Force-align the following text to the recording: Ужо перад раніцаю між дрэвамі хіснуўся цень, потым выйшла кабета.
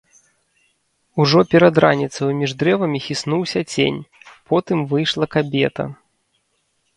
Ужо 1.23 1.43
перад 1.51 1.75
раніцаю 1.85 2.29
між 2.39 2.55
дрэвамі 2.63 2.99
хіснуўся 3.09 3.59
цень, 3.77 3.99
потым 4.49 4.77
выйшла 4.95 5.25
кабета. 5.39 5.83